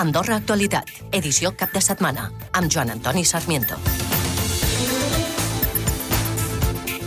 [0.00, 3.76] Andorra Actualitat, edició cap de setmana, amb Joan Antoni Sarmiento.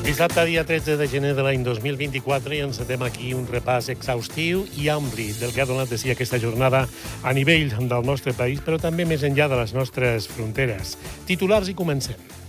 [0.04, 4.92] Dissabte, dia 13 de gener de l'any 2024, i encetem aquí un repàs exhaustiu i
[4.94, 6.86] ampli del que ha donat de si aquesta jornada
[7.24, 10.94] a nivell del nostre país, però també més enllà de les nostres fronteres.
[11.26, 12.43] Titulars i comencem.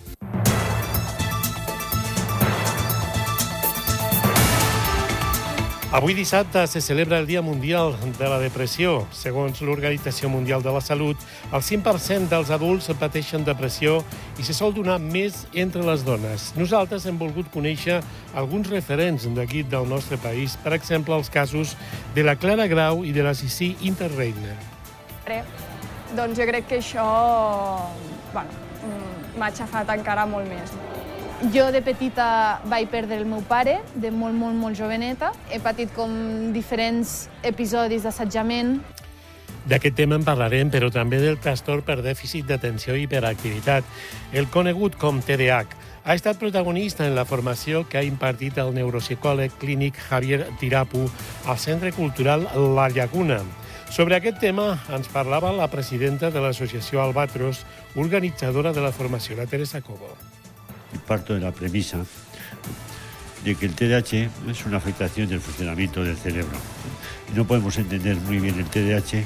[5.95, 9.05] Avui dissabte se celebra el Dia Mundial de la Depressió.
[9.15, 11.21] Segons l'Organització Mundial de la Salut,
[11.55, 14.01] el 5% dels adults pateixen depressió
[14.35, 16.49] i se sol donar més entre les dones.
[16.59, 18.01] Nosaltres hem volgut conèixer
[18.35, 21.77] alguns referents d'aquí del nostre país, per exemple, els casos
[22.19, 24.59] de la Clara Grau i de la Sissi Interreina.
[26.11, 27.07] Doncs jo crec que això
[28.35, 28.51] bueno,
[28.83, 30.75] mm, m'ha aixafat encara molt més.
[31.53, 35.33] Jo de petita vaig perdre el meu pare, de molt, molt, molt joveneta.
[35.53, 36.11] He patit com
[36.55, 38.79] diferents episodis d'assetjament.
[39.69, 43.85] D'aquest tema en parlarem, però també del trastorn per dèficit d'atenció i hiperactivitat,
[44.33, 45.77] el conegut com TDAH.
[46.05, 51.09] Ha estat protagonista en la formació que ha impartit el neuropsicòleg clínic Javier Tirapu
[51.47, 53.43] al Centre Cultural La Llaguna.
[53.91, 59.47] Sobre aquest tema ens parlava la presidenta de l'associació Albatros, organitzadora de la formació, la
[59.51, 60.17] Teresa Cobo
[60.99, 61.99] parto de la premisa
[63.45, 66.57] de que el TDAH es una afectación del funcionamiento del cerebro.
[67.35, 69.25] No podemos entender muy bien el TDAH,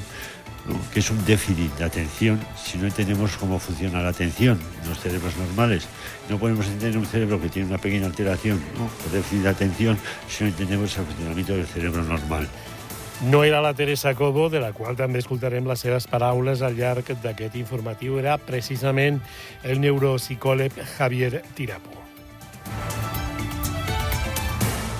[0.93, 4.99] que es un déficit de atención, si no entendemos cómo funciona la atención en los
[4.99, 5.87] cerebros normales.
[6.29, 8.89] No podemos entender un cerebro que tiene una pequeña alteración ¿no?
[9.11, 12.47] déficit de atención si no entendemos el funcionamiento del cerebro normal.
[13.21, 17.09] No era la Teresa Cobo, de la qual també escoltarem les seves paraules al llarg
[17.19, 18.15] d'aquest informatiu.
[18.15, 19.19] Era precisament
[19.67, 21.97] el neuropsicòleg Javier Tirapu.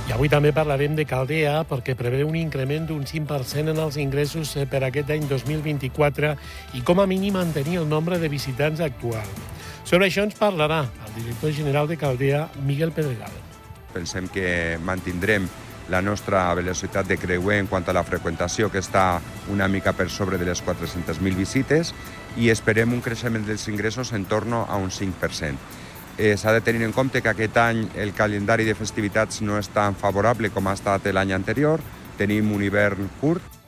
[0.09, 4.51] I avui també parlarem de Caldea perquè prevé un increment d'un 5% en els ingressos
[4.57, 6.33] eh, per aquest any 2024
[6.75, 9.31] i com a mínim mantenir el nombre de visitants actual.
[9.85, 13.31] Sobre això ens parlarà el director general de Caldea, Miguel Pedregal.
[13.93, 15.47] Pensem que mantindrem
[15.89, 19.19] la nostra velocitat de creuer en quant a la freqüentació, que està
[19.49, 21.93] una mica per sobre de les 400.000 visites,
[22.37, 25.57] i esperem un creixement dels ingressos en torno a un 5%.
[26.19, 29.71] Eh, S'ha de tenir en compte que aquest any el calendari de festivitats no és
[29.71, 31.79] tan favorable com ha estat l'any anterior,
[32.19, 33.58] tenim un hivern curt,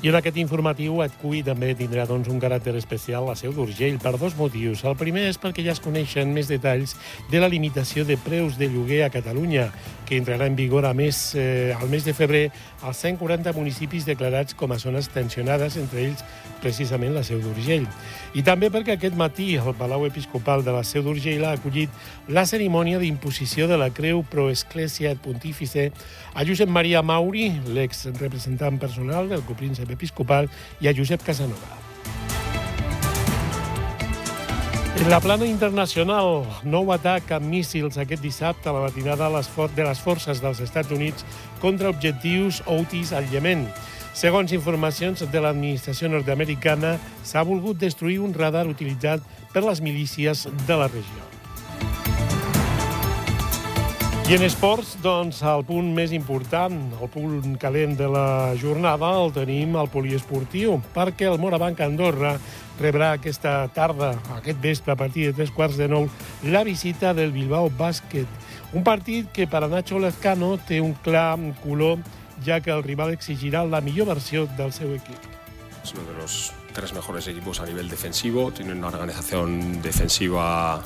[0.00, 3.98] i en aquest informatiu et cull també tindrà doncs, un caràcter especial la seu d'Urgell
[4.00, 4.80] per dos motius.
[4.88, 6.96] El primer és perquè ja es coneixen més detalls
[7.28, 9.68] de la limitació de preus de lloguer a Catalunya,
[10.08, 12.46] que entrarà en vigor a més, eh, al mes de febrer
[12.82, 16.24] als 140 municipis declarats com a zones tensionades, entre ells
[16.60, 17.86] precisament la seu d'Urgell.
[18.34, 21.92] I també perquè aquest matí el Palau Episcopal de la seu d'Urgell ha acollit
[22.28, 25.90] la cerimònia d'imposició de la Creu Pro Ecclesia et Pontífice
[26.34, 31.80] a Josep Maria Mauri, l'ex representant personal del copríncep episcopal, i a Josep Casanova.
[35.00, 40.02] En la plana internacional, nou atac amb míssils aquest dissabte a la matinada de les
[40.04, 41.24] forces dels Estats Units
[41.62, 43.64] contra objectius Houthis al Yemen.
[44.12, 49.24] Segons informacions de l'administració nord-americana, s'ha volgut destruir un radar utilitzat
[49.54, 51.39] per les milícies de la regió.
[54.30, 59.32] I en esports, doncs, el punt més important, el punt calent de la jornada, el
[59.34, 62.36] tenim al poliesportiu, perquè el Morabanc Andorra
[62.78, 66.06] rebrà aquesta tarda, aquest vespre, a partir de tres quarts de nou,
[66.46, 68.30] la visita del Bilbao Bàsquet.
[68.70, 71.98] Un partit que per a Nacho Lezcano té un clar color,
[72.46, 75.30] ja que el rival exigirà la millor versió del seu equip.
[75.82, 80.84] Es uno de los tres mejores equipos a nivel defensivo, tiene una organización defensiva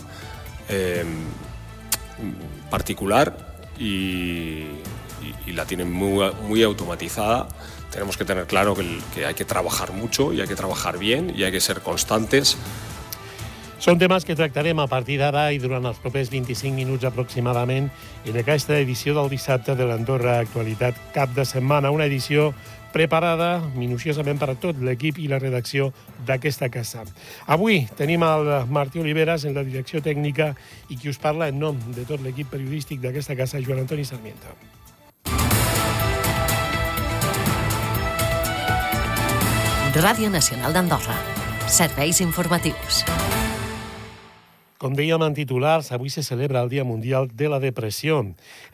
[0.71, 1.05] eh,
[2.71, 3.37] particular
[3.79, 4.65] y,
[5.23, 7.49] y, y la tienen muy, muy, automatizada.
[7.91, 11.33] Tenemos que tener claro que, que hay que trabajar mucho y hay que trabajar bien
[11.37, 12.57] y hay que ser constantes.
[13.85, 17.91] Són temes que tractarem a partir d'ara i durant els propers 25 minuts aproximadament
[18.25, 22.55] en aquesta edició del dissabte de l'Andorra Actualitat Cap de Setmana, una edició
[22.95, 25.91] preparada minuciosament per a tot l'equip i la redacció
[26.27, 27.03] d'aquesta casa.
[27.51, 30.53] Avui tenim el Martí Oliveras en la direcció tècnica
[30.89, 34.55] i qui us parla en nom de tot l'equip periodístic d'aquesta casa, Joan Antoni Sarmiento.
[39.95, 41.15] Ràdio Nacional d'Andorra.
[41.71, 43.05] Serveis informatius.
[44.75, 48.17] Com dèiem en titulars, avui se celebra el Dia Mundial de la Depressió.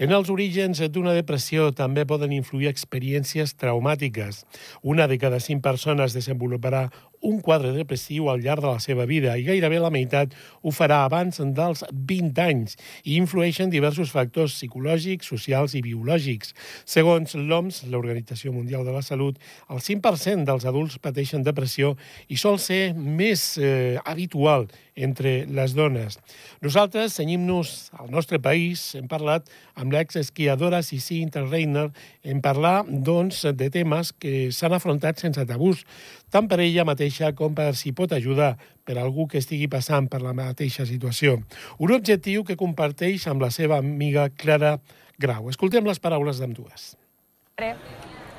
[0.01, 4.47] En els orígens d'una depressió també poden influir experiències traumàtiques.
[4.81, 6.87] Una de cada cinc persones desenvoluparà
[7.21, 10.33] un quadre depressiu al llarg de la seva vida i gairebé la meitat
[10.63, 16.55] ho farà abans dels 20 anys i influeixen diversos factors psicològics, socials i biològics.
[16.89, 19.39] Segons l'OMS, l'Organització Mundial de la Salut,
[19.69, 21.95] el 5% dels adults pateixen depressió
[22.29, 24.69] i sol ser més eh, habitual
[25.01, 26.19] entre les dones.
[26.61, 29.49] Nosaltres cenyim-nos al nostre país, hem parlat
[29.81, 31.89] amb l'ex-esquiadora Sissi Interreiner,
[32.23, 35.85] en parlar, doncs, de temes que s'han afrontat sense tabús,
[36.31, 38.55] tant per ella mateixa com per si pot ajudar
[38.87, 41.39] per algú que estigui passant per la mateixa situació.
[41.79, 44.79] Un objectiu que comparteix amb la seva amiga Clara
[45.21, 45.51] Grau.
[45.51, 46.95] Escoltem les paraules d'ambdues.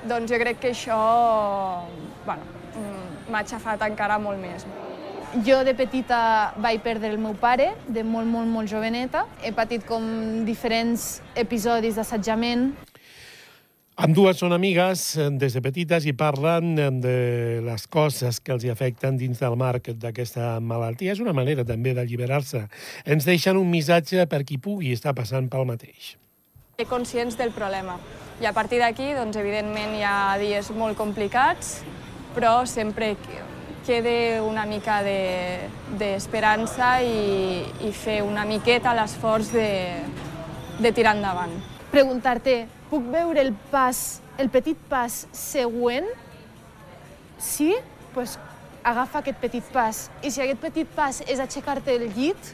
[0.10, 0.98] Doncs jo crec que això
[2.26, 2.42] bueno,
[2.74, 4.66] mm, m'ha aixafat encara molt més.
[5.46, 9.24] Jo de petita vaig perdre el meu pare, de molt, molt, molt joveneta.
[9.46, 10.04] He patit com
[10.48, 12.74] diferents episodis d'assetjament.
[14.00, 17.16] Amb dues són amigues eh, des de petites i parlen eh, de
[17.66, 21.12] les coses que els afecten dins del marc d'aquesta malaltia.
[21.12, 22.64] És una manera també d'alliberar-se.
[23.04, 26.16] Ens deixen un missatge per qui pugui estar passant pel mateix.
[26.80, 27.98] Ser conscients del problema.
[28.42, 31.82] I a partir d'aquí, doncs, evidentment, hi ha dies molt complicats,
[32.34, 33.18] però sempre
[33.86, 39.70] quede una mica d'esperança de, i, i fer una miqueta l'esforç de,
[40.80, 41.71] de tirar endavant.
[41.92, 46.08] Preguntar-te, puc veure el pas, el petit pas següent?
[47.36, 47.74] Sí?
[47.76, 48.38] Doncs pues
[48.84, 50.06] agafa aquest petit pas.
[50.24, 52.54] I si aquest petit pas és aixecar-te el llit,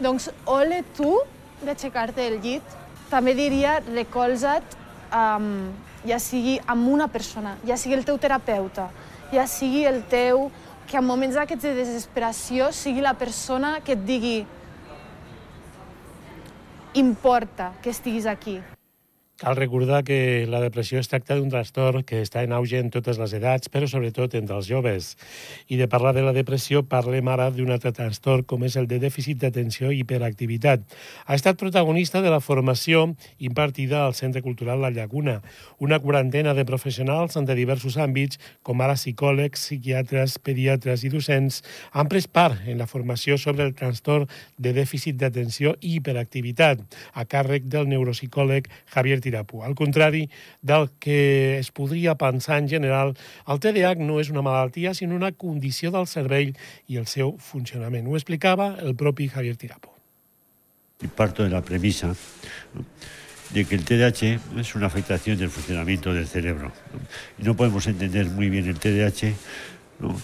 [0.00, 1.14] doncs ole tu
[1.62, 2.76] d'aixecar-te el llit.
[3.12, 4.76] També diria, recolza't,
[5.12, 5.68] um,
[6.08, 8.88] ja sigui amb una persona, ja sigui el teu terapeuta,
[9.32, 10.48] ja sigui el teu,
[10.88, 14.36] que en moments d'aquests de desesperació sigui la persona que et digui
[16.94, 18.60] importa que estiguis aquí.
[19.42, 23.16] Cal recordar que la depressió es tracta d'un trastorn que està en auge en totes
[23.18, 25.16] les edats, però sobretot entre els joves.
[25.66, 29.00] I de parlar de la depressió, parlem ara d'un altre trastorn com és el de
[29.02, 30.84] dèficit d'atenció i hiperactivitat.
[31.26, 35.40] Ha estat protagonista de la formació impartida al Centre Cultural La Llaguna.
[35.82, 42.06] Una quarantena de professionals de diversos àmbits, com ara psicòlegs, psiquiatres, pediatres i docents, han
[42.06, 46.86] pres part en la formació sobre el trastorn de dèficit d'atenció i hiperactivitat,
[47.18, 49.62] a càrrec del neuropsicòleg Javier Tiró Tirapu.
[49.64, 50.28] Al contrari
[50.60, 53.16] del que es podria pensar en general,
[53.48, 56.52] el TDAH no és una malaltia, sinó una condició del cervell
[56.88, 58.06] i el seu funcionament.
[58.06, 59.88] Ho explicava el propi Javier Tirapu.
[61.02, 62.14] Y parto de la premisa
[63.52, 66.72] de que el TDAH es una afectación del funcionamiento del cerebro.
[67.38, 69.34] No podemos entender muy bien el TDAH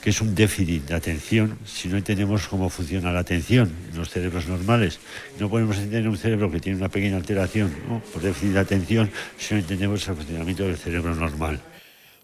[0.02, 4.10] que es un déficit de atención si no entendemos cómo funciona la atención en los
[4.10, 4.98] cerebros normales.
[5.38, 8.00] No podemos entender un cerebro que tiene una pequeña alteración ¿no?
[8.12, 11.60] por déficit de atención si no entendemos el funcionamiento del cerebro normal.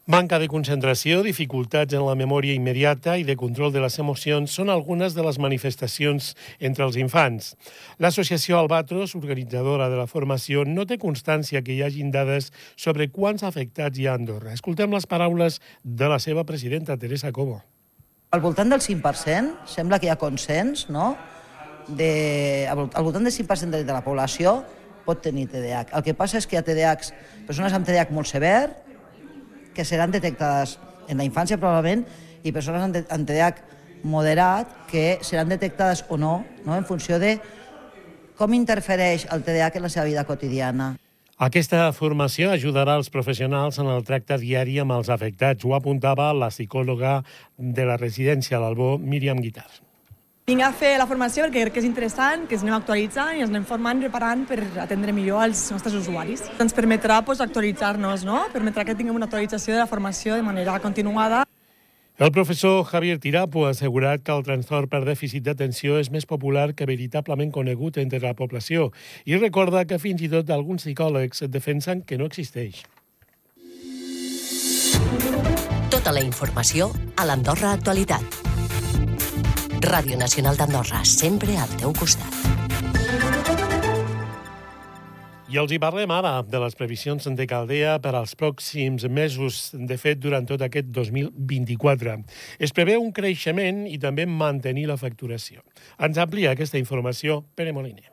[0.05, 4.69] Manca de concentració, dificultats en la memòria immediata i de control de les emocions són
[4.69, 7.55] algunes de les manifestacions entre els infants.
[7.97, 13.47] L'associació Albatros, organitzadora de la formació, no té constància que hi hagin dades sobre quants
[13.49, 14.53] afectats hi ha a Andorra.
[14.53, 17.63] Escoltem les paraules de la seva presidenta, Teresa Cobo.
[18.37, 21.15] Al voltant del 5% sembla que hi ha consens, no?,
[21.89, 24.59] de, al voltant del 5% de, la població
[25.09, 25.97] pot tenir TDAH.
[25.97, 27.15] El que passa és que hi ha TDAHs,
[27.49, 28.84] persones amb TDAH molt sever,
[29.75, 30.79] que seran detectades
[31.09, 32.05] en la infància probablement
[32.45, 37.39] i persones amb TDAH moderat que seran detectades o no, no en funció de
[38.39, 40.95] com interfereix el TDAH en la seva vida quotidiana.
[41.45, 45.65] Aquesta formació ajudarà els professionals en el tracte diari amb els afectats.
[45.67, 47.23] Ho apuntava la psicòloga
[47.59, 49.67] de la residència a l'Albó, Míriam Guitar.
[50.45, 53.41] Vinc a fer la formació perquè crec que és interessant, que ens anem actualitzant i
[53.41, 56.43] ens anem formant, preparant per atendre millor els nostres usuaris.
[56.61, 58.43] Ens permetrà pues, actualitzar-nos, no?
[58.53, 61.47] permetrà que tinguem una actualització de la formació de manera continuada.
[62.21, 66.75] El professor Javier Tirapo ha assegurat que el trastorn per dèficit d'atenció és més popular
[66.77, 68.91] que veritablement conegut entre la població
[69.25, 72.85] i recorda que fins i tot alguns psicòlegs defensen que no existeix.
[75.89, 78.54] Tota la informació a l'Andorra Actualitat.
[79.85, 82.33] Ràdio Nacional d'Andorra, sempre al teu costat.
[85.53, 89.99] I els hi parlem ara de les previsions de Caldea per als pròxims mesos, de
[90.01, 92.17] fet, durant tot aquest 2024.
[92.59, 95.61] Es preveu un creixement i també mantenir la facturació.
[96.01, 98.09] Ens amplia aquesta informació Pere Moliner.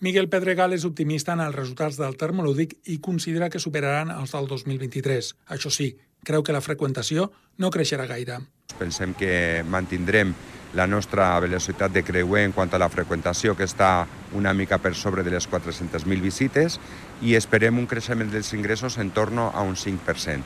[0.00, 4.50] Miguel Pedregal és optimista en els resultats del termolúdic i considera que superaran els del
[4.50, 5.34] 2023.
[5.54, 5.92] Això sí,
[6.24, 7.30] creu que la freqüentació
[7.60, 8.40] no creixerà gaire.
[8.78, 10.34] Pensem que mantindrem
[10.74, 14.06] la nostra velocitat de creuer en quant a la freqüentació, que està
[14.38, 16.78] una mica per sobre de les 400.000 visites,
[17.22, 20.42] i esperem un creixement dels ingressos en torno a un 5%.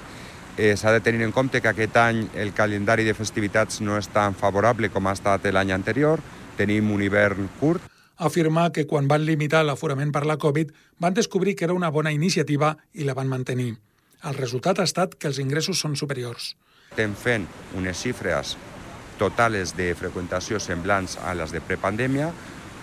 [0.56, 4.06] Eh, S'ha de tenir en compte que aquest any el calendari de festivitats no és
[4.08, 6.22] tan favorable com ha estat l'any anterior.
[6.56, 7.82] Tenim un hivern curt.
[8.16, 10.70] Afirma que quan van limitar l'aforament per la Covid
[11.02, 13.74] van descobrir que era una bona iniciativa i la van mantenir.
[14.22, 16.54] El resultat ha estat que els ingressos són superiors.
[16.94, 18.52] Estem fent unes xifres
[19.18, 22.28] totales de freqüentació semblants a les de prepandèmia,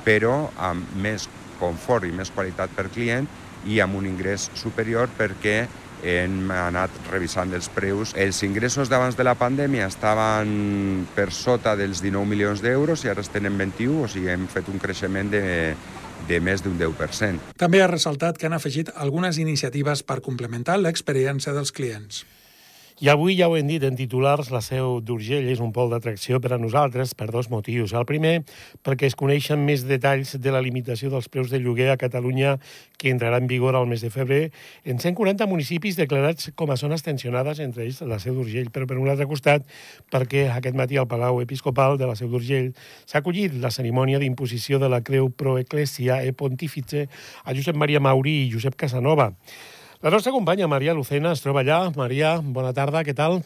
[0.04, 1.30] però amb més
[1.62, 3.30] confort i més qualitat per client
[3.72, 5.62] i amb un ingrés superior perquè
[6.04, 8.12] hem anat revisant els preus.
[8.20, 13.24] Els ingressos d'abans de la pandèmia estaven per sota dels 19 milions d'euros i ara
[13.24, 15.46] estem en 21, o sigui, hem fet un creixement de,
[16.28, 17.56] de més d'un 10%.
[17.64, 22.26] També ha ressaltat que han afegit algunes iniciatives per complementar l'experiència dels clients.
[23.02, 26.38] I avui ja ho hem dit en titulars, la seu d'Urgell és un pol d'atracció
[26.38, 27.96] per a nosaltres per dos motius.
[27.98, 28.44] El primer,
[28.86, 32.60] perquè es coneixen més detalls de la limitació dels preus de lloguer a Catalunya
[33.02, 34.52] que entrarà en vigor al mes de febrer
[34.86, 38.70] en 140 municipis declarats com a zones tensionades, entre ells la seu d'Urgell.
[38.70, 39.66] Però per un altre costat,
[40.14, 42.70] perquè aquest matí al Palau Episcopal de la seu d'Urgell
[43.10, 47.08] s'ha acollit la cerimònia d'imposició de la Creu Pro Ecclesia e Pontífice
[47.42, 49.32] a Josep Maria Mauri i Josep Casanova.
[50.02, 51.92] La nostra companya Maria Lucena es troba allà.
[51.94, 53.44] Maria, bona tarda, què tal?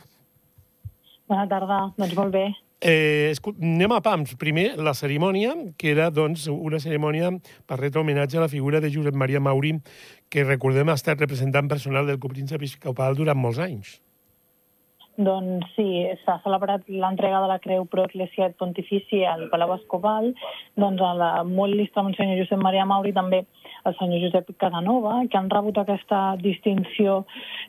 [1.28, 2.46] Bona tarda, doncs molt bé.
[2.80, 4.38] Eh, anem a pams.
[4.40, 7.34] Primer, la cerimònia, que era doncs, una cerimònia
[7.68, 9.74] per retre homenatge a la figura de Josep Maria Mauri,
[10.32, 13.98] que recordem ha estat representant personal del copríncep episcopal durant molts anys.
[15.16, 15.86] Doncs sí,
[16.26, 20.34] s'ha celebrat l'entrega de la Creu Pro Ecclesia et Pontifici al Palau Escobal.
[20.76, 23.46] Doncs a la molt listra Monsenyor Josep Maria Mauri també
[23.86, 27.22] el senyor Josep Casanova, que han rebut aquesta distinció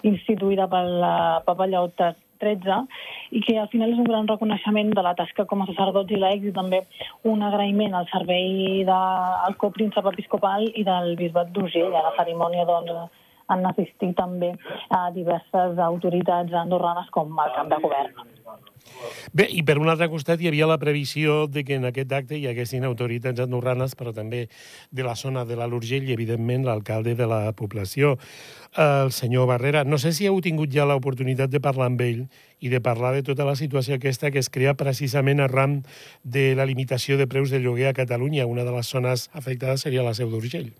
[0.02, 0.98] instituïda pel
[1.46, 2.82] Papa Lleó XIII
[3.30, 6.18] i que al final és un gran reconeixement de la tasca com a sacerdots i
[6.20, 6.82] laics també
[7.30, 11.94] un agraïment al servei del copríncep episcopal i del bisbat d'Urgell.
[11.94, 13.22] A la cerimònia doncs,
[13.52, 14.52] han assistit també
[14.90, 18.26] a diverses autoritats andorranes com el cap de govern.
[19.36, 22.38] Bé, i per un altre costat hi havia la previsió de que en aquest acte
[22.38, 24.46] hi haguessin autoritats andorranes, però també
[24.90, 28.14] de la zona de l'Urgell i, evidentment, l'alcalde de la població,
[28.78, 29.84] el senyor Barrera.
[29.84, 32.24] No sé si heu tingut ja l'oportunitat de parlar amb ell
[32.60, 35.82] i de parlar de tota la situació aquesta que es crea precisament arran
[36.22, 38.46] de la limitació de preus de lloguer a Catalunya.
[38.46, 40.72] Una de les zones afectades seria la seu d'Urgell.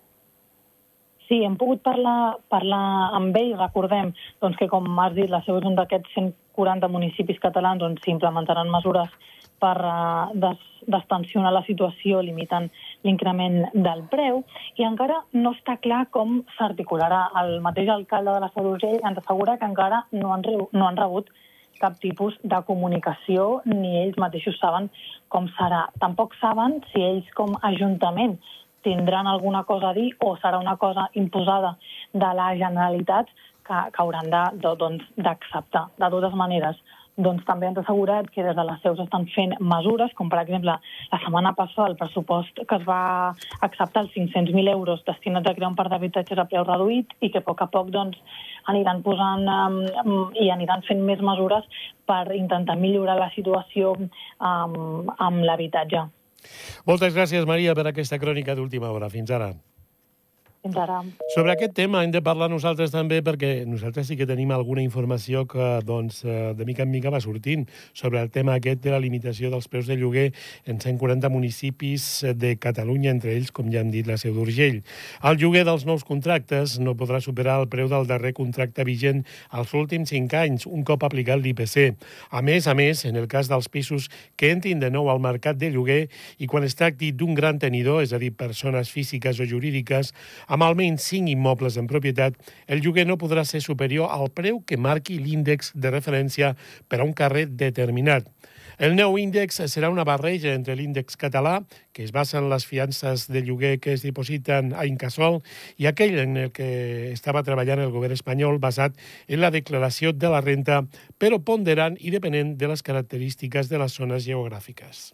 [1.27, 5.57] Sí, hem pogut parlar, parlar amb ell, recordem doncs, que, com has dit, la seu
[5.59, 9.11] és un d'aquests 140 municipis catalans on s'implementaran mesures
[9.59, 12.69] per uh, des, destensionar la situació limitant
[13.03, 14.43] l'increment del preu
[14.79, 17.25] i encara no està clar com s'articularà.
[17.41, 20.99] El mateix alcalde de la Seu d'Urgell ens assegura que encara no han, no han
[21.01, 21.33] rebut
[21.81, 24.87] cap tipus de comunicació ni ells mateixos saben
[25.33, 25.83] com serà.
[26.01, 28.39] Tampoc saben si ells com Ajuntament
[28.83, 31.77] tindran alguna cosa a dir o serà una cosa imposada
[32.13, 33.27] de la Generalitat
[33.67, 34.53] que, que hauran d'acceptar.
[34.55, 35.03] De, doncs,
[35.97, 36.79] de totes maneres,
[37.17, 40.39] doncs també ens ha assegurat que des de les seus estan fent mesures, com per
[40.43, 40.75] exemple
[41.11, 43.33] la setmana passada el pressupost que es va
[43.65, 47.41] acceptar, els 500.000 euros destinats a crear un parc d'habitatges a preu reduït i que
[47.41, 48.21] a poc a poc doncs,
[48.69, 51.65] aniran posant um, i aniran fent més mesures
[52.05, 56.05] per intentar millorar la situació um, amb l'habitatge.
[56.89, 59.09] Moltes gràcies, Maria, per aquesta crònica d'última hora.
[59.13, 59.53] Fins ara.
[60.67, 60.99] Fins ara.
[61.33, 65.45] Sobre aquest tema hem de parlar nosaltres també perquè nosaltres sí que tenim alguna informació
[65.47, 68.99] que doncs, eh, de mica en mica va sortint sobre el tema aquest de la
[68.99, 70.33] limitació dels preus de lloguer
[70.65, 74.81] en 140 municipis de Catalunya, entre ells, com ja hem dit, la Seu d'Urgell.
[75.23, 79.73] El lloguer dels nous contractes no podrà superar el preu del darrer contracte vigent als
[79.77, 81.95] últims 5 anys, un cop aplicat l'IPC.
[82.31, 85.55] A més a més, en el cas dels pisos que entrin de nou al mercat
[85.55, 86.09] de lloguer
[86.43, 90.13] i quan es tracti d'un gran tenidor, és a dir, persones físiques o jurídiques,
[90.47, 92.37] amb almenys 5 immobles en propietat,
[92.67, 96.55] el lloguer no podrà ser superior al preu que marqui l'índex de referència
[96.87, 98.29] per a un carrer determinat.
[98.77, 101.63] El nou índex serà una barreja entre l'índex català,
[101.97, 105.41] que es basa en les fiances de lloguer que es dipositen a Incasol,
[105.81, 108.93] i aquell en el que estava treballant el govern espanyol basat
[109.27, 110.83] en la declaració de la renta,
[111.17, 115.07] però ponderant i depenent de les característiques de les zones geogràfiques.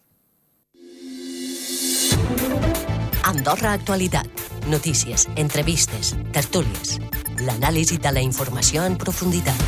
[3.23, 4.42] Andorra Actualitat.
[4.69, 6.95] Notícies, entrevistes, tertúlies.
[7.43, 9.59] L'anàlisi de la informació en profunditat.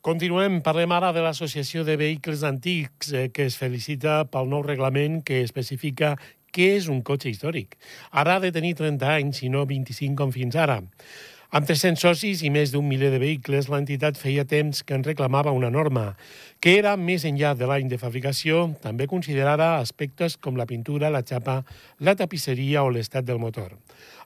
[0.00, 5.20] Continuem, parlem ara de l'Associació de Vehicles Antics, eh, que es felicita pel nou reglament
[5.20, 6.14] que especifica
[6.56, 7.76] què és un cotxe històric.
[8.10, 10.80] Ara ha de tenir 30 anys i no 25 com fins ara.
[11.50, 15.50] Amb 300 socis i més d'un miler de vehicles, l'entitat feia temps que en reclamava
[15.50, 16.12] una norma,
[16.62, 21.24] que era, més enllà de l'any de fabricació, també considerada aspectes com la pintura, la
[21.26, 21.64] xapa,
[21.98, 23.74] la tapisseria o l'estat del motor.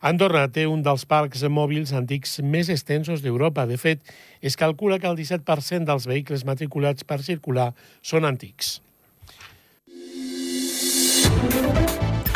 [0.04, 3.64] Andorra té un dels parcs mòbils antics més extensos d'Europa.
[3.64, 4.04] De fet,
[4.44, 7.70] es calcula que el 17% dels vehicles matriculats per circular
[8.02, 8.82] són antics.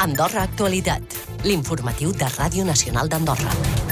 [0.01, 3.88] Andorra Actualitat, l'informatiu de Ràdio Nacional d'Andorra.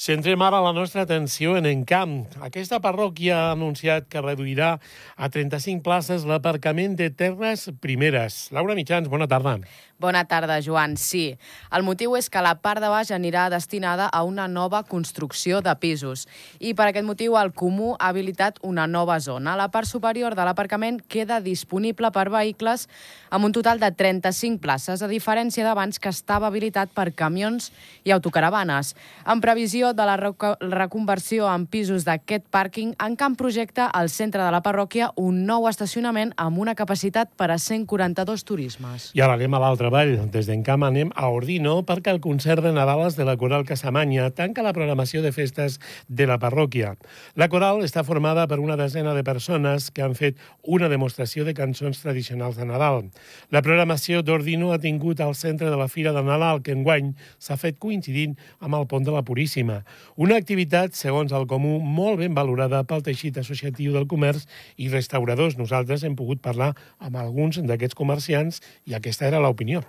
[0.00, 2.22] Centrem ara la nostra atenció en Encamp.
[2.46, 4.70] Aquesta parròquia ha anunciat que reduirà
[5.12, 8.46] a 35 places l'aparcament de terres primeres.
[8.56, 9.58] Laura Mitjans, bona tarda.
[10.00, 10.94] Bona tarda, Joan.
[10.96, 11.36] Sí,
[11.76, 15.74] el motiu és que la part de baix anirà destinada a una nova construcció de
[15.76, 16.22] pisos.
[16.56, 19.58] I per aquest motiu el Comú ha habilitat una nova zona.
[19.60, 22.86] La part superior de l'aparcament queda disponible per vehicles
[23.28, 27.68] amb un total de 35 places, a diferència d'abans que estava habilitat per camions
[28.02, 28.94] i autocaravanes.
[29.28, 34.48] En previsió de la reconversió en pisos d'aquest pàrquing, en camp projecte al centre de
[34.50, 39.12] la parròquia un nou estacionament amb una capacitat per a 142 turismes.
[39.12, 40.30] I ara anem a l'altra treball.
[40.30, 44.62] Des d'Encam anem a Ordino perquè el concert de Nadales de la Coral Casamanya tanca
[44.62, 46.94] la programació de festes de la parròquia.
[47.34, 51.54] La coral està formada per una desena de persones que han fet una demostració de
[51.58, 53.10] cançons tradicionals de Nadal.
[53.50, 57.58] La programació d'Ordino ha tingut al centre de la Fira de Nadal, que enguany s'ha
[57.58, 59.82] fet coincidint amb el Pont de la Puríssima.
[60.16, 64.46] Una activitat, segons el Comú, molt ben valorada pel teixit associatiu del comerç
[64.78, 65.58] i restauradors.
[65.58, 69.79] Nosaltres hem pogut parlar amb alguns d'aquests comerciants i aquesta era l'opinió.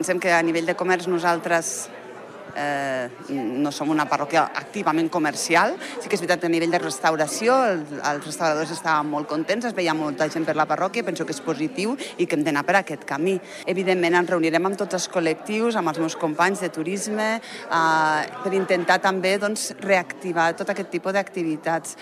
[0.00, 1.90] Pensem que a nivell de comerç nosaltres
[2.56, 5.74] eh, no som una parròquia activament comercial.
[6.00, 9.68] Sí que és veritat que a nivell de restauració el, els restauradors estaven molt contents,
[9.68, 12.64] es veia molta gent per la parròquia, penso que és positiu i que hem d'anar
[12.64, 13.36] per aquest camí.
[13.68, 18.56] Evidentment ens reunirem amb tots els col·lectius, amb els meus companys de turisme, eh, per
[18.56, 22.00] intentar també doncs, reactivar tot aquest tipus d'activitats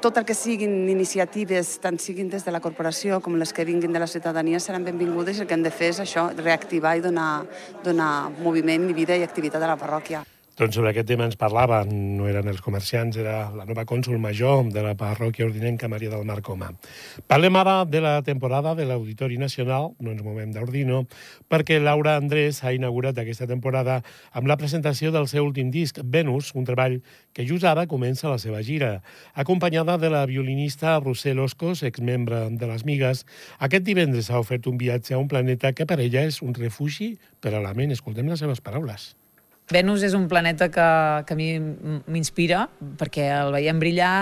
[0.00, 3.92] tot el que siguin iniciatives, tant siguin des de la corporació com les que vinguin
[3.92, 7.02] de la ciutadania, seran benvingudes i el que hem de fer és això, reactivar i
[7.04, 7.46] donar,
[7.84, 10.22] donar moviment i vida i activitat a la parròquia.
[10.60, 14.66] Doncs sobre aquest tema ens parlava, no eren els comerciants, era la nova cònsul major
[14.68, 16.66] de la parròquia ordinenca Maria del Mar Coma.
[17.32, 21.06] Parlem ara de la temporada de l'Auditori Nacional, no ens movem d'Ordino,
[21.48, 24.02] perquè Laura Andrés ha inaugurat aquesta temporada
[24.36, 26.98] amb la presentació del seu últim disc, Venus, un treball
[27.32, 28.98] que just ara comença la seva gira.
[29.32, 33.24] Acompanyada de la violinista Rossell Oscos, exmembre de les Migues,
[33.64, 37.14] aquest divendres ha ofert un viatge a un planeta que per ella és un refugi
[37.40, 37.96] per a la ment.
[37.96, 39.14] Escoltem les seves paraules.
[39.70, 40.86] Venus és un planeta que,
[41.26, 42.66] que a mi m'inspira
[43.00, 44.14] perquè el veiem brillar,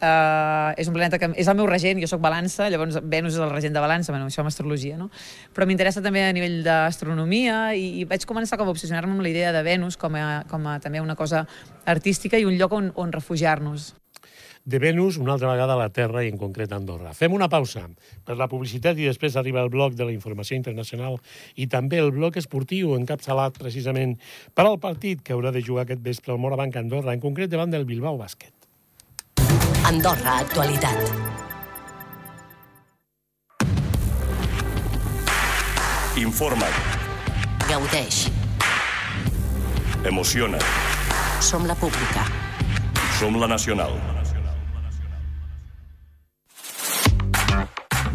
[0.00, 3.42] Uh, és un planeta que és el meu regent, jo sóc balança, llavors Venus és
[3.44, 5.10] el regent de balança, bueno, això amb astrologia, no?
[5.52, 9.28] Però m'interessa també a nivell d'astronomia i, i vaig començar com a obsessionar-me amb la
[9.28, 11.44] idea de Venus com a, com a també una cosa
[11.84, 13.90] artística i un lloc on, on refugiar-nos
[14.64, 17.14] de Venus, una altra vegada a la Terra i en concret a Andorra.
[17.16, 17.86] Fem una pausa
[18.26, 21.18] per la publicitat i després arriba el bloc de la informació internacional
[21.56, 24.18] i també el bloc esportiu encapçalat precisament
[24.54, 27.72] per al partit que haurà de jugar aquest vespre al Morabanc Andorra, en concret davant
[27.72, 28.54] del Bilbao Bàsquet.
[29.88, 31.38] Andorra, actualitat.
[36.20, 36.76] Informa't.
[37.68, 38.28] Gaudeix.
[40.04, 40.58] Emociona.
[41.40, 42.28] Som la pública.
[43.18, 44.19] Som la nacional.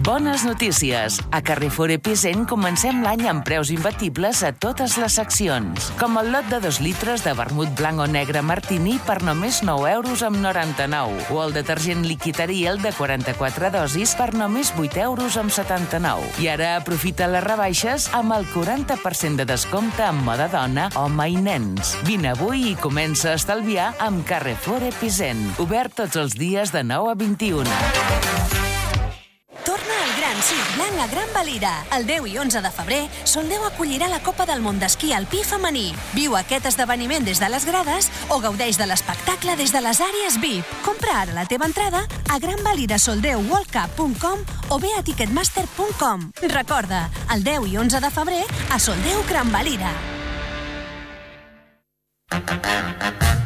[0.06, 1.20] Bones notícies.
[1.32, 5.88] A Carrefour Epicent comencem l'any amb preus imbatibles a totes les seccions.
[5.98, 9.90] Com el lot de 2 litres de vermut blanc o negre Martini per només 9
[9.96, 11.32] euros amb 99.
[11.34, 16.36] O el detergent líquid Ariel de 44 dosis per només 8 euros amb 79.
[16.38, 21.42] I ara aprofita les rebaixes amb el 40% de descompte en moda dona, home i
[21.42, 21.96] nens.
[22.06, 25.48] Vine avui i comença a estalviar amb Carrefour Epicent.
[25.66, 28.55] Obert tots els dies de 9 a 21.
[30.76, 31.86] Blanc a Gran Valira.
[31.96, 35.96] El 10 i 11 de febrer, Soldeu acollirà la Copa del Món d'Esquí Alpí Femení.
[36.14, 40.40] Viu aquest esdeveniment des de les grades o gaudeix de l'espectacle des de les àrees
[40.42, 40.66] VIP.
[40.84, 44.38] Compra ara la teva entrada a granvalirasoldeuworldcup.com
[44.70, 46.32] o bé a ticketmaster.com.
[46.52, 50.15] Recorda, el 10 i 11 de febrer a Soldeu Gran Valira.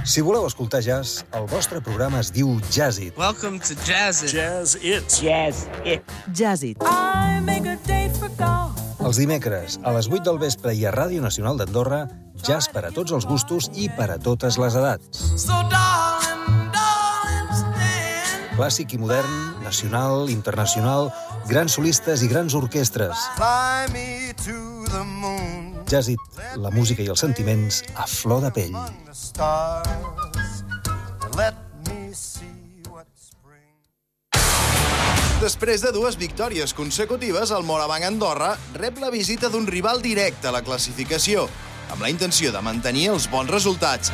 [0.10, 3.14] Si voleu escoltar jazz, el vostre programa es diu Jazz It.
[3.18, 4.32] Welcome to Jazz It.
[4.34, 5.06] Jazz It.
[5.22, 6.02] Jazz It.
[6.34, 6.82] Jazz It.
[9.00, 12.02] Els dimecres, a les 8 del vespre i a Ràdio Nacional d'Andorra,
[12.42, 15.24] jazz per a tots els gustos i per a totes les edats.
[15.38, 17.78] So darling, darling,
[18.58, 21.14] Clàssic i modern, nacional, internacional,
[21.48, 23.30] grans solistes i grans orquestres.
[23.38, 25.69] Fly me to the moon.
[25.90, 26.22] Jazzit,
[26.62, 28.76] la música i els sentiments a flor de pell.
[29.08, 30.60] The stars.
[31.26, 31.56] And let
[31.88, 33.08] me see what
[35.42, 40.54] Després de dues victòries consecutives, el Morabanc Andorra rep la visita d'un rival directe a
[40.54, 41.48] la classificació,
[41.90, 44.14] amb la intenció de mantenir els bons resultats.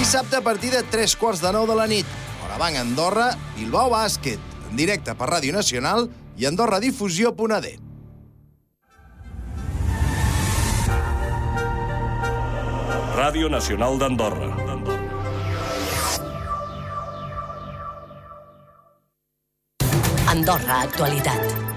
[0.00, 4.40] Dissabte a partir de 3 quarts de 9 de la nit, Morabanc Andorra, Bilbao Bàsquet,
[4.70, 6.08] en directe per Ràdio Nacional
[6.40, 7.91] i AndorraDifusió.ad.
[13.22, 14.48] Ràdio Nacional d'Andorra.
[20.32, 21.71] Andorra Actualitat.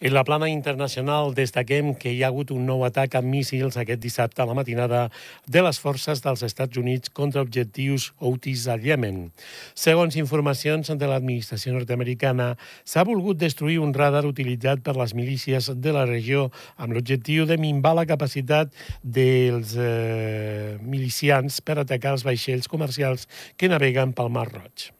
[0.00, 3.98] En la plana internacional destaquem que hi ha hagut un nou atac amb míssils aquest
[3.98, 5.08] dissabte a la matinada
[5.50, 9.32] de les forces dels Estats Units contra objectius Houthis al Iemen.
[9.74, 12.52] Segons informacions de l'administració nord-americana,
[12.86, 17.58] s'ha volgut destruir un radar utilitzat per les milícies de la regió amb l'objectiu de
[17.58, 18.70] minvar la capacitat
[19.02, 23.26] dels eh, milicians per atacar els vaixells comercials
[23.58, 24.92] que naveguen pel Mar Roig.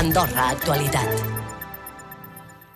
[0.00, 1.53] Andorra Actualitat.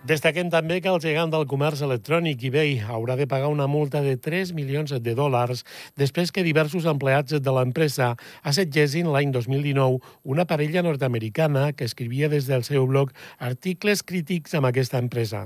[0.09, 4.15] Destaquem també que el gegant del comerç electrònic eBay haurà de pagar una multa de
[4.17, 5.67] 3 milions de dòlars
[6.01, 12.49] després que diversos empleats de l'empresa assetgessin l'any 2019 una parella nord-americana que escrivia des
[12.49, 15.45] del seu blog articles crítics amb aquesta empresa.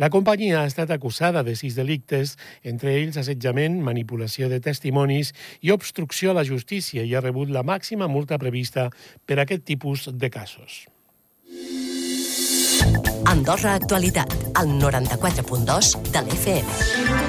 [0.00, 5.74] La companyia ha estat acusada de sis delictes, entre ells assetjament, manipulació de testimonis i
[5.76, 8.88] obstrucció a la justícia i ha rebut la màxima multa prevista
[9.26, 10.86] per a aquest tipus de casos.
[13.28, 17.27] Andorra Actualitat, al 94.2 de l'FM.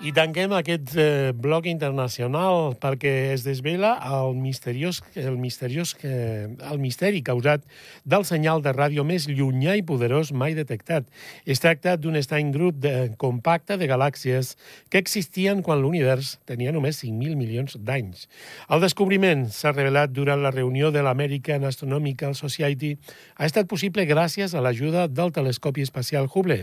[0.00, 6.78] I tanquem aquest eh, bloc internacional perquè es desvela el misteriós, el, misteriós, eh, el
[6.80, 7.66] misteri causat
[8.08, 11.04] del senyal de ràdio més llunyà i poderós mai detectat.
[11.44, 14.54] Es tracta d'un estany grup de, compacte de galàxies
[14.88, 18.24] que existien quan l'univers tenia només 5.000 milions d'anys.
[18.72, 22.94] El descobriment s'ha revelat durant la reunió de l'American Astronomical Society
[23.36, 26.62] ha estat possible gràcies a l'ajuda del telescopi espacial Hubble.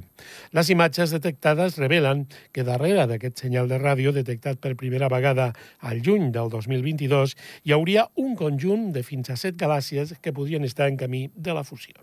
[0.57, 5.99] Les imatges detectades revelen que darrere d'aquest senyal de ràdio detectat per primera vegada al
[6.05, 7.35] juny del 2022
[7.67, 11.53] hi hauria un conjunt de fins a set galàxies que podrien estar en camí de
[11.53, 11.99] la fusió.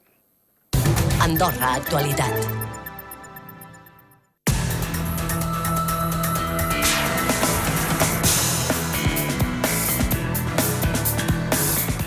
[1.25, 2.84] Andorra Actualitat.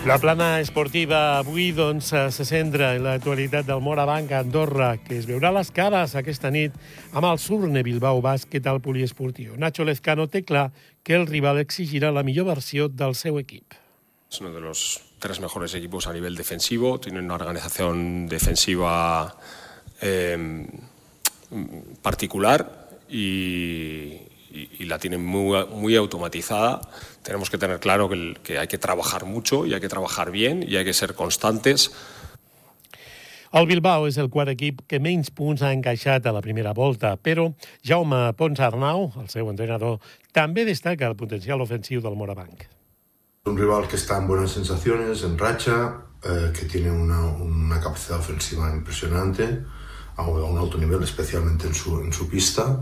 [0.08, 5.18] La plana esportiva avui doncs, eh, se centra en l'actualitat del Morabanc a Andorra, que
[5.18, 6.72] es veurà les cares aquesta nit
[7.12, 9.58] amb el Surne Bilbao Bàsquet al poliesportiu.
[9.60, 10.70] Nacho Lezcano té clar
[11.04, 13.76] que el rival exigirà la millor versió del seu equip.
[14.32, 17.02] Es uno de los tres mejores equipos a nivel defensivo.
[17.02, 19.36] Tienen una organización defensiva
[20.00, 20.68] eh,
[22.02, 26.82] particular y, y- y la tienen muy, muy automatizada.
[27.24, 30.32] Tenemos que tener claro que, el- que hay que trabajar mucho y hay que trabajar
[30.32, 31.92] bien y hay que ser constantes.
[33.54, 37.14] El Bilbao és el quart equip que menys punts ha encaixat a la primera volta,
[37.16, 40.02] però Jaume Pons Arnau, el seu entrenador,
[40.36, 42.66] també destaca el potencial ofensiu del Morabanc.
[43.48, 48.20] Un rival que está en buenas sensaciones, en racha, eh, que tiene una, una capacidad
[48.20, 49.64] ofensiva impresionante,
[50.18, 52.82] a un a un alto nivel, especialmente en su, en su pista,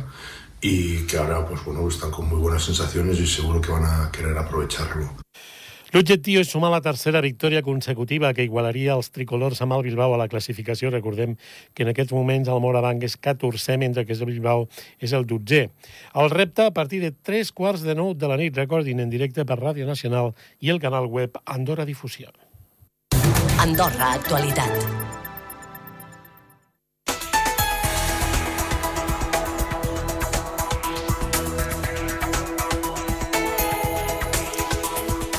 [0.67, 4.11] y que ahora pues bueno, están con muy buenas sensaciones y seguro que van a
[4.11, 5.07] querer aprovecharlo.
[5.93, 10.19] L'objectiu és sumar la tercera victòria consecutiva que igualaria els tricolors amb el Bilbao a
[10.19, 10.89] la classificació.
[10.91, 11.37] Recordem
[11.71, 14.67] que en aquests moments el Morabanc és 14è, mentre que el Bilbao
[14.99, 15.69] és el 12è.
[16.19, 19.45] El repte a partir de 3 quarts de 9 de la nit, recordin, en directe
[19.45, 22.33] per Ràdio Nacional i el canal web Andorra Difusió.
[23.61, 25.14] Andorra Actualitat.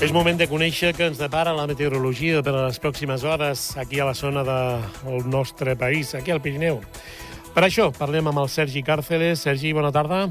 [0.07, 3.99] És moment de conèixer que ens depara la meteorologia per a les pròximes hores aquí
[3.99, 6.79] a la zona del nostre país, aquí al Pirineu.
[7.57, 9.43] Per això parlem amb el Sergi Càrceles.
[9.43, 10.29] Sergi, bona tarda.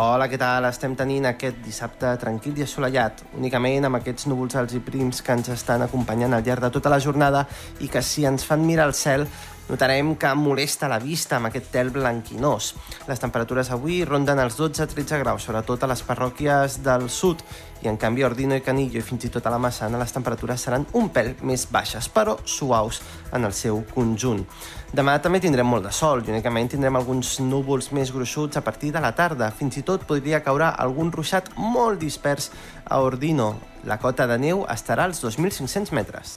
[0.00, 0.64] Hola, què tal?
[0.64, 5.36] Estem tenint aquest dissabte tranquil i assolellat, únicament amb aquests núvols alts i prims que
[5.36, 7.44] ens estan acompanyant al llarg de tota la jornada
[7.84, 9.26] i que si ens fan mirar el cel
[9.72, 12.74] notarem que molesta la vista amb aquest tel blanquinós.
[13.08, 17.40] Les temperatures avui ronden els 12-13 graus, sobretot a les parròquies del sud,
[17.82, 20.68] i en canvi Ordino i Canillo i fins i tot a la Massana les temperatures
[20.68, 23.00] seran un pèl més baixes, però suaus
[23.32, 24.44] en el seu conjunt.
[24.92, 28.92] Demà també tindrem molt de sol i únicament tindrem alguns núvols més gruixuts a partir
[28.92, 29.50] de la tarda.
[29.56, 32.52] Fins i tot podria caure algun ruixat molt dispers
[32.84, 33.54] a Ordino.
[33.88, 36.36] La cota de neu estarà als 2.500 metres.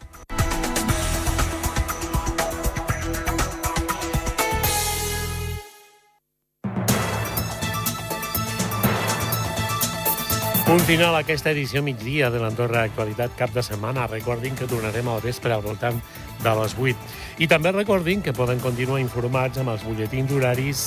[10.76, 14.10] Punt final aquesta edició migdia de l'Andorra Actualitat cap de setmana.
[14.12, 16.02] Recordin que tornarem al vespre al voltant
[16.44, 17.06] de les 8.
[17.40, 20.82] I també recordin que poden continuar informats amb els butlletins horaris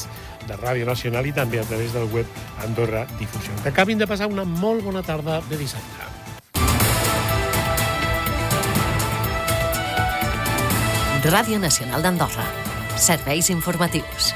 [0.44, 2.28] de Ràdio Nacional i també a través del web
[2.66, 3.56] Andorra Difusió.
[3.62, 6.04] Que acabin de passar una molt bona tarda de dissabte.
[11.32, 12.44] Ràdio Nacional d'Andorra.
[13.00, 14.34] Serveis informatius.